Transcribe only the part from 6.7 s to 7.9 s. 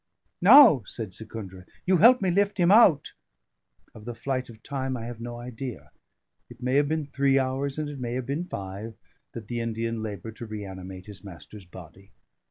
have been three hours, and